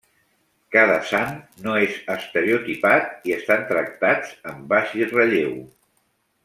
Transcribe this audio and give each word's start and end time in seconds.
Cada 0.75 0.95
sant 1.09 1.35
no 1.67 1.75
és 1.89 1.99
estereotipat 2.15 3.29
i 3.33 3.37
estan 3.39 3.69
tractats 3.75 4.35
amb 4.55 4.67
baix 4.75 5.01
relleu. 5.17 5.57